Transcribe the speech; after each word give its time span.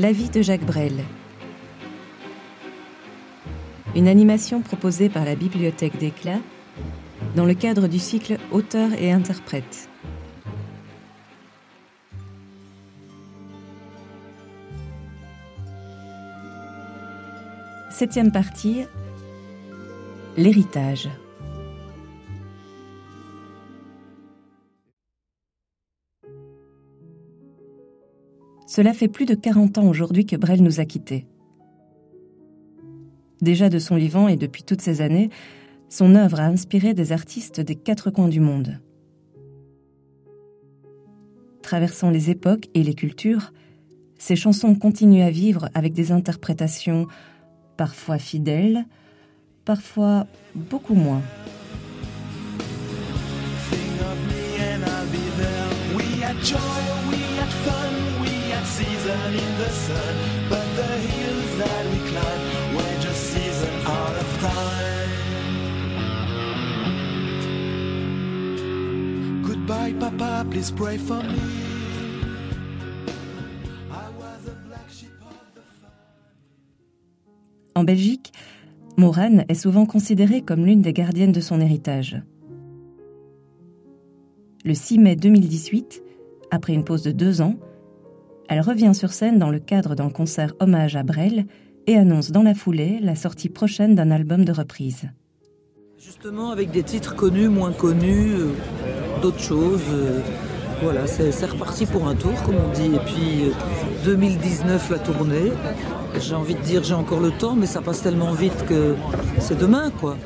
La 0.00 0.12
vie 0.12 0.30
de 0.30 0.40
Jacques 0.40 0.64
Brel. 0.64 1.04
Une 3.94 4.08
animation 4.08 4.62
proposée 4.62 5.10
par 5.10 5.26
la 5.26 5.34
Bibliothèque 5.34 5.98
d'Éclat 5.98 6.38
dans 7.36 7.44
le 7.44 7.52
cadre 7.52 7.86
du 7.86 7.98
cycle 7.98 8.38
Auteur 8.50 8.94
et 8.94 9.12
interprète. 9.12 9.90
Septième 17.90 18.32
partie, 18.32 18.86
l'héritage. 20.38 21.10
Cela 28.70 28.94
fait 28.94 29.08
plus 29.08 29.26
de 29.26 29.34
40 29.34 29.78
ans 29.78 29.88
aujourd'hui 29.88 30.26
que 30.26 30.36
Brel 30.36 30.62
nous 30.62 30.78
a 30.78 30.84
quittés. 30.84 31.26
Déjà 33.40 33.68
de 33.68 33.80
son 33.80 33.96
vivant 33.96 34.28
et 34.28 34.36
depuis 34.36 34.62
toutes 34.62 34.80
ces 34.80 35.00
années, 35.00 35.28
son 35.88 36.14
œuvre 36.14 36.38
a 36.38 36.44
inspiré 36.44 36.94
des 36.94 37.10
artistes 37.10 37.60
des 37.60 37.74
quatre 37.74 38.12
coins 38.12 38.28
du 38.28 38.38
monde. 38.38 38.78
Traversant 41.62 42.10
les 42.10 42.30
époques 42.30 42.68
et 42.74 42.84
les 42.84 42.94
cultures, 42.94 43.52
ses 44.18 44.36
chansons 44.36 44.76
continuent 44.76 45.24
à 45.24 45.30
vivre 45.30 45.68
avec 45.74 45.92
des 45.92 46.12
interprétations 46.12 47.08
parfois 47.76 48.18
fidèles, 48.18 48.84
parfois 49.64 50.28
beaucoup 50.54 50.94
moins. 50.94 51.22
En 77.74 77.84
Belgique, 77.84 78.32
Morane 78.98 79.44
est 79.48 79.54
souvent 79.54 79.86
considérée 79.86 80.42
comme 80.42 80.66
l'une 80.66 80.82
des 80.82 80.92
gardiennes 80.92 81.32
de 81.32 81.40
son 81.40 81.60
héritage. 81.60 82.22
Le 84.64 84.74
6 84.74 84.98
mai 84.98 85.16
2018, 85.16 86.02
après 86.50 86.74
une 86.74 86.84
pause 86.84 87.02
de 87.02 87.12
deux 87.12 87.40
ans, 87.40 87.54
elle 88.50 88.60
revient 88.60 88.94
sur 88.94 89.12
scène 89.12 89.38
dans 89.38 89.48
le 89.48 89.60
cadre 89.60 89.94
d'un 89.94 90.10
concert 90.10 90.54
hommage 90.58 90.96
à 90.96 91.04
Brel 91.04 91.46
et 91.86 91.96
annonce 91.96 92.32
dans 92.32 92.42
la 92.42 92.52
foulée 92.52 92.98
la 93.00 93.14
sortie 93.14 93.48
prochaine 93.48 93.94
d'un 93.94 94.10
album 94.10 94.44
de 94.44 94.50
reprise. 94.50 95.08
Justement 95.96 96.50
avec 96.50 96.72
des 96.72 96.82
titres 96.82 97.14
connus, 97.14 97.48
moins 97.48 97.72
connus, 97.72 98.34
euh, 98.34 98.52
d'autres 99.22 99.38
choses. 99.38 99.82
Euh, 99.92 100.20
voilà, 100.82 101.06
c'est 101.06 101.30
reparti 101.44 101.86
pour 101.86 102.08
un 102.08 102.16
tour, 102.16 102.42
comme 102.42 102.56
on 102.56 102.72
dit. 102.72 102.96
Et 102.96 102.98
puis 102.98 103.52
2019, 104.04 104.90
euh, 104.90 104.94
la 104.94 104.98
tournée. 104.98 105.52
J'ai 106.18 106.34
envie 106.34 106.54
de 106.54 106.62
dire, 106.62 106.82
j'ai 106.82 106.94
encore 106.94 107.20
le 107.20 107.30
temps, 107.30 107.54
mais 107.54 107.66
ça 107.66 107.82
passe 107.82 108.02
tellement 108.02 108.32
vite 108.32 108.64
que 108.66 108.96
c'est 109.38 109.58
demain, 109.58 109.90
quoi. 109.90 110.16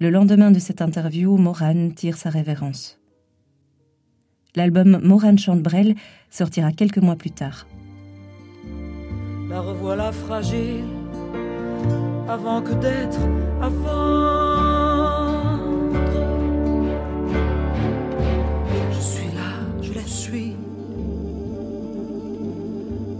Le 0.00 0.10
lendemain 0.10 0.50
de 0.50 0.58
cette 0.58 0.82
interview, 0.82 1.36
Morane 1.36 1.92
tire 1.92 2.16
sa 2.16 2.30
révérence. 2.30 2.99
L'album 4.56 4.98
Morane 5.02 5.38
chante 5.38 5.62
Brel 5.62 5.94
sortira 6.30 6.72
quelques 6.72 6.98
mois 6.98 7.16
plus 7.16 7.30
tard. 7.30 7.66
La 9.48 9.60
revoilà 9.60 10.12
fragile, 10.12 10.84
avant 12.28 12.62
que 12.62 12.72
d'être 12.74 13.20
avant. 13.60 13.98
Je 18.92 19.00
suis 19.00 19.34
là, 19.34 19.52
je 19.82 19.92
la 19.92 20.06
suis. 20.06 20.56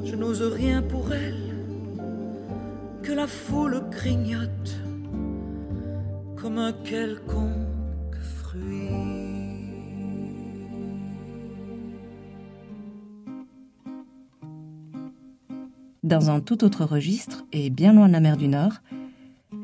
Je 0.05 0.15
n'ose 0.17 0.43
rien 0.43 0.83
pour 0.83 1.13
elle, 1.13 1.55
que 3.03 3.13
la 3.13 3.27
foule 3.27 3.83
grignote 3.91 4.81
comme 6.37 6.59
un 6.59 6.73
quelconque 6.73 7.50
Dans 16.11 16.29
un 16.29 16.41
tout 16.41 16.65
autre 16.65 16.85
registre 16.85 17.45
et 17.53 17.71
bien 17.71 17.93
loin 17.93 18.09
de 18.09 18.13
la 18.13 18.19
mer 18.19 18.37
du 18.37 18.49
Nord, 18.49 18.73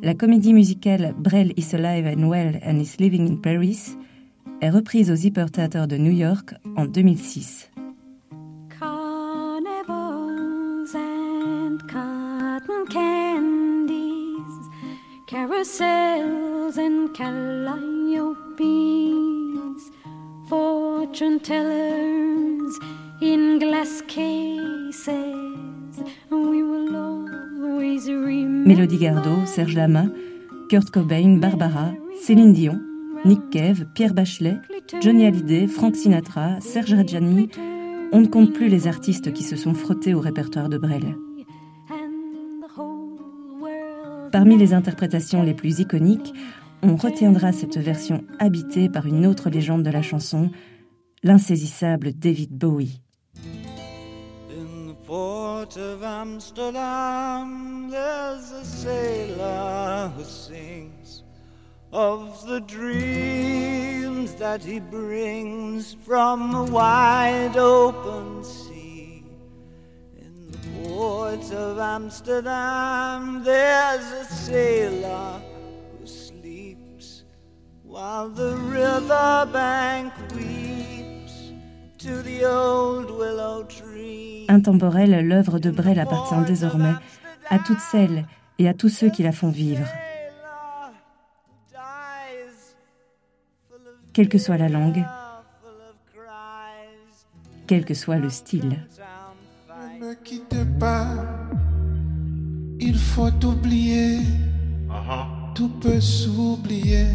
la 0.01 0.15
comédie 0.15 0.53
musicale 0.53 1.13
Brel 1.19 1.53
is 1.57 1.75
alive 1.75 2.07
and 2.07 2.29
well 2.29 2.61
and 2.65 2.79
is 2.79 3.01
living 3.01 3.29
in 3.29 3.35
Paris 3.39 3.97
est 4.61 4.71
reprise 4.71 5.11
au 5.11 5.17
Zipper 5.17 5.47
Theater 5.51 5.89
de 5.89 5.97
New 5.97 6.13
York 6.13 6.55
en 6.77 6.87
2006. 6.87 7.69
Carnivals 8.79 9.75
and 10.95 11.79
cotton 11.91 12.87
candies, 12.93 13.97
carousels 15.27 16.79
and 16.79 17.09
fortune 20.49 21.41
tellers 21.41 22.79
in 23.21 23.59
glass. 23.59 24.01
Mélodie 28.67 28.99
Gardot, 28.99 29.47
Serge 29.47 29.77
Lama, 29.77 30.07
Kurt 30.69 30.91
Cobain, 30.91 31.37
Barbara, 31.37 31.93
Céline 32.21 32.53
Dion, 32.53 32.81
Nick 33.25 33.49
Cave, 33.51 33.87
Pierre 33.95 34.13
Bachelet, 34.13 34.57
Johnny 35.01 35.25
Hallyday, 35.25 35.69
Frank 35.69 35.95
Sinatra, 35.95 36.61
Serge 36.61 36.95
Reggiani, 36.95 37.49
on 38.11 38.23
ne 38.23 38.27
compte 38.27 38.53
plus 38.53 38.69
les 38.69 38.89
artistes 38.89 39.33
qui 39.33 39.45
se 39.45 39.55
sont 39.55 39.73
frottés 39.73 40.15
au 40.15 40.21
répertoire 40.21 40.69
de 40.69 40.79
Brel. 40.79 41.17
Parmi 44.33 44.57
les 44.57 44.75
interprétations 44.75 45.45
les 45.45 45.55
plus 45.55 45.79
iconiques, 45.79 46.35
on 46.83 46.97
retiendra 46.97 47.53
cette 47.53 47.79
version 47.79 48.25
habitée 48.41 48.89
par 48.89 49.07
une 49.07 49.27
autre 49.27 49.49
légende 49.49 49.85
de 49.85 49.91
la 49.91 50.03
chanson, 50.03 50.51
l'insaisissable 51.23 52.15
David 52.15 52.51
Bowie. 52.51 53.01
Port 55.07 55.77
of 55.77 56.03
Amsterdam, 56.03 57.89
there's 57.91 58.51
a 58.51 58.65
sailor 58.65 60.13
who 60.17 60.25
sings 60.25 61.23
of 61.93 62.45
the 62.47 62.61
dreams 62.61 64.35
that 64.35 64.65
he 64.65 64.81
brings 64.81 65.95
from 66.05 66.53
the 66.53 66.65
wide 66.73 67.57
open 67.57 68.43
sea. 68.43 69.25
In 70.19 70.51
the 70.51 70.59
port 70.89 71.53
of 71.53 71.79
Amsterdam, 71.79 73.45
there's 73.45 74.11
a 74.13 74.25
sailor 74.25 75.41
who 75.99 76.07
sleeps 76.07 77.23
while 77.85 78.29
the 78.29 78.57
river 78.57 79.49
bank 79.53 80.13
weeps 80.35 81.53
to 81.99 82.23
the 82.23 82.45
old 82.45 83.11
willow 83.11 83.63
tree. 83.65 83.96
Intemporelle, 84.57 85.29
l'œuvre 85.29 85.59
de 85.59 85.71
Brel 85.71 85.99
appartient 85.99 86.47
désormais 86.47 86.95
à 87.51 87.59
toutes 87.59 87.79
celles 87.79 88.25
et 88.59 88.67
à 88.67 88.73
tous 88.73 88.89
ceux 88.89 89.11
qui 89.11 89.23
la 89.23 89.31
font 89.31 89.51
vivre. 89.51 89.87
Quelle 94.15 94.31
que 94.31 94.39
soit 94.39 94.57
la 94.57 94.71
langue, 94.71 95.05
quel 97.67 97.85
que 97.85 97.93
soit 97.93 98.17
le 98.17 98.31
style. 98.31 98.79
Ne 100.01 100.07
me 100.07 100.15
quitte 100.25 100.65
pas, 100.81 101.07
il 102.81 102.97
faut 102.97 103.45
oublier, 103.45 104.21
tout 105.55 105.69
peut 105.83 106.01
s'oublier, 106.01 107.09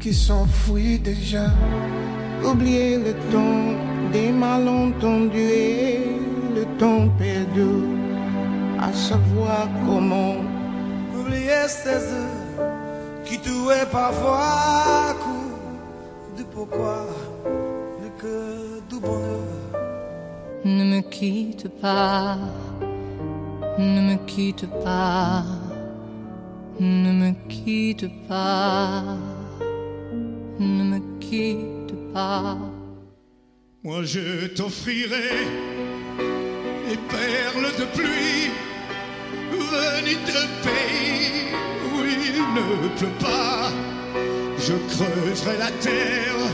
qui 0.00 0.12
s'enfuit 0.12 0.98
déjà. 0.98 1.46
Oublier 2.44 2.96
le 2.98 3.12
temps 3.30 4.10
des 4.12 4.32
malentendus 4.32 6.09
le 6.54 6.64
temps 6.78 7.08
perdu, 7.18 7.72
à 8.78 8.92
savoir 8.92 9.68
comment 9.86 10.36
oublier 11.18 11.66
ces 11.68 12.12
heures 12.14 13.24
qui 13.24 13.38
tuaient 13.38 13.90
parfois 13.90 15.14
coup 15.22 16.38
de 16.38 16.42
pourquoi 16.44 17.06
le 18.02 18.08
cœur 18.20 18.82
du 18.88 18.98
bonheur. 19.00 19.40
Ne 20.64 20.84
me 20.84 21.00
quitte 21.00 21.68
pas, 21.80 22.36
ne 23.78 24.00
me 24.00 24.16
quitte 24.26 24.66
pas, 24.84 25.44
ne 26.78 27.12
me 27.12 27.30
quitte 27.48 28.08
pas, 28.28 29.16
ne 30.58 30.84
me 30.84 31.00
quitte 31.18 31.94
pas. 32.12 32.58
Moi 33.82 34.02
je 34.02 34.48
t'offrirai 34.48 35.79
perles 37.10 37.76
de 37.78 37.84
pluie 37.96 38.50
venues 39.52 40.22
de 40.26 40.42
pays 40.66 41.52
où 41.90 41.94
il 42.04 42.36
ne 42.56 42.88
pleut 42.98 43.18
pas. 43.18 43.70
Je 44.58 44.74
creuserai 44.92 45.56
la 45.58 45.70
terre 45.86 46.44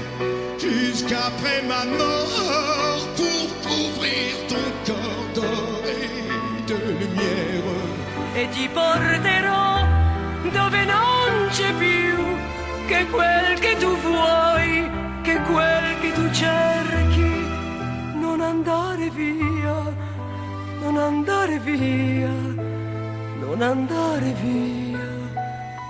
jusqu'après 0.58 1.62
ma 1.68 1.84
mort 1.84 3.06
pour 3.16 3.46
couvrir 3.66 4.32
ton 4.50 4.66
corps 4.86 5.28
doré 5.34 6.08
de 6.70 6.78
lumière. 7.00 7.56
E 8.34 8.48
ti 8.50 8.68
porterò 8.68 9.66
dove 10.52 10.84
non 10.84 11.48
c'è 11.50 11.72
più 11.84 12.16
che 12.86 13.06
quel 13.10 13.58
che 13.58 13.76
tu 13.78 13.90
vuoi, 14.08 14.88
che 15.22 15.36
quel 15.50 15.88
che 16.00 16.12
tu 16.12 16.30
cerchi. 16.30 17.32
Non 18.20 18.40
andare 18.40 19.10
via, 19.10 19.45
non 20.96 21.18
andare 21.18 21.58
via, 21.58 22.28
non 23.38 23.60
andare 23.60 24.32
via, 24.32 24.98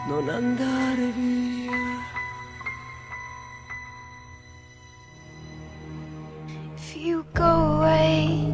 non 0.08 0.28
andare 0.28 1.12
via. 1.12 1.70
If 6.74 6.96
you 6.96 7.24
go 7.34 7.44
away, 7.44 8.52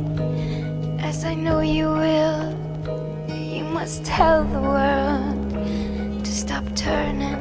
as 0.98 1.24
I 1.24 1.34
know 1.34 1.60
you 1.60 1.88
will, 1.88 2.54
you 3.28 3.64
must 3.64 4.04
tell 4.04 4.44
the 4.44 4.60
world 4.60 5.54
to 6.22 6.30
stop 6.30 6.64
turning 6.74 7.40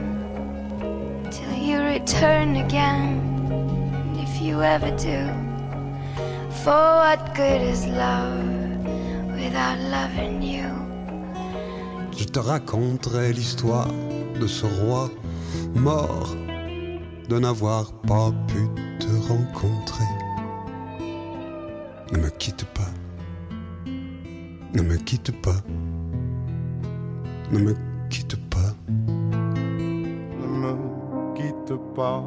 till 1.29 1.53
you 1.53 1.81
return 1.81 2.55
again. 2.55 3.19
And 3.51 4.19
if 4.21 4.41
you 4.41 4.63
ever 4.63 4.91
do, 4.91 5.27
for 6.63 6.95
what 7.03 7.35
good 7.35 7.61
is 7.61 7.85
love 7.87 8.60
without 9.41 9.77
loving 9.89 10.41
you? 10.41 10.69
Je 12.17 12.25
te 12.25 12.39
raconterai 12.39 13.33
l'histoire 13.33 13.87
de 14.39 14.47
ce 14.47 14.65
roi 14.65 15.09
mort 15.75 16.35
de 17.29 17.39
n'avoir 17.39 17.91
pas 18.07 18.31
pu 18.47 18.61
te 18.99 19.11
rencontrer. 19.27 20.11
Ne 22.11 22.17
me 22.19 22.29
quitte 22.29 22.65
pas. 22.65 22.91
Ne 24.73 24.81
me 24.81 24.97
quitte 24.97 25.31
pas. 25.41 25.61
Ne 27.51 27.59
me 27.59 27.75
quitte 28.09 28.35
pas. 28.49 28.73
Ne 30.41 30.47
me 30.61 30.75
quitte 31.35 31.73
pas. 31.95 32.23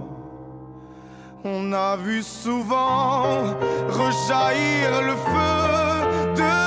On 1.44 1.72
a 1.72 1.96
vu 1.96 2.22
souvent 2.22 3.54
rejaillir 3.90 5.02
le 5.02 5.14
feu 5.26 6.34
de 6.36 6.63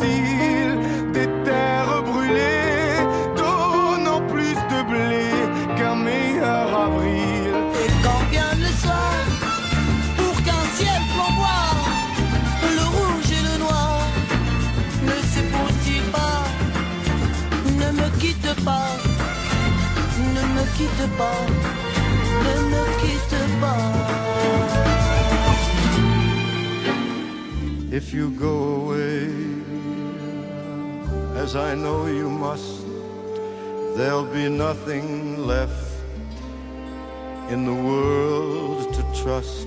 des 0.00 1.28
terres 1.44 2.02
brûlées, 2.04 3.04
donnant 3.36 4.22
plus 4.32 4.54
de 4.72 4.82
blé 4.90 5.24
qu'un 5.76 5.96
meilleur 5.96 6.66
avril. 6.86 7.52
Et 7.84 7.90
quand 8.02 8.22
vient 8.30 8.54
le 8.58 8.72
soir, 8.82 9.14
pour 10.16 10.36
qu'un 10.44 10.64
ciel 10.76 11.00
flamboie, 11.12 11.74
le 12.78 12.84
rouge 12.96 13.30
et 13.38 13.42
le 13.50 13.58
noir 13.58 14.06
ne 15.02 15.16
s'épousent-ils 15.30 16.02
pas 16.10 16.42
Ne 17.80 17.92
me 18.00 18.08
quitte 18.18 18.64
pas, 18.64 18.90
ne 20.18 20.42
me 20.54 20.64
quitte 20.76 21.06
pas, 21.18 21.40
ne 22.46 22.54
me 22.72 22.84
quitte 23.00 23.40
pas. 23.60 23.82
If 27.94 28.14
you 28.14 28.30
go 28.30 28.86
away, 28.88 29.61
as 31.42 31.56
I 31.56 31.74
know 31.74 32.06
you 32.06 32.30
must, 32.30 32.86
there'll 33.96 34.32
be 34.32 34.48
nothing 34.48 35.44
left 35.44 35.90
in 37.48 37.66
the 37.66 37.74
world 37.74 38.94
to 38.94 39.02
trust. 39.22 39.66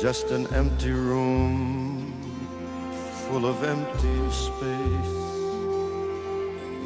Just 0.00 0.32
an 0.32 0.52
empty 0.52 0.90
room 0.90 2.12
full 3.24 3.46
of 3.46 3.62
empty 3.62 4.18
space, 4.30 5.14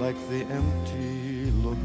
like 0.03 0.19
the 0.29 0.43
empty 0.61 1.51
look. 1.65 1.79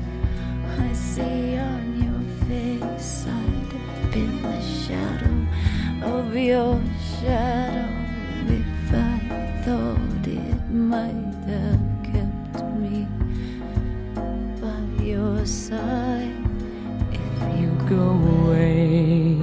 I 0.77 0.91
see 0.91 1.57
on 1.57 1.85
your 2.05 2.21
face 2.47 3.25
I'd 3.27 3.71
have 3.71 4.11
been 4.11 4.41
the 4.41 4.59
shadow 4.61 6.15
of 6.17 6.35
your 6.35 6.81
if 17.11 17.39
you 17.59 17.71
go 17.89 18.09
away. 18.37 19.39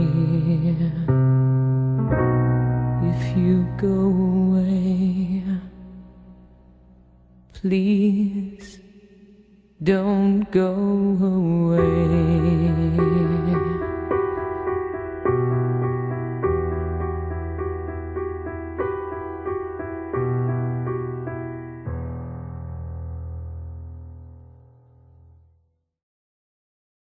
If 3.11 3.37
you 3.37 3.67
go 3.77 3.99
away, 4.47 5.43
please 7.53 8.79
don't 9.83 10.49
go 10.53 10.75
away. 11.21 11.78